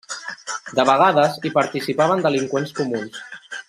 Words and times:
De 0.79 0.85
vegades 0.91 1.37
hi 1.49 1.53
participaven 1.59 2.27
delinqüents 2.27 2.77
comuns. 2.83 3.25